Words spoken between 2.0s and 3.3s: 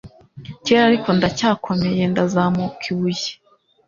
ndazamuka ibuye-